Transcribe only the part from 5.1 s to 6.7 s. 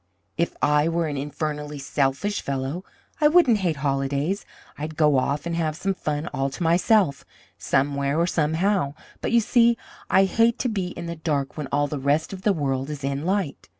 off and have some fun all to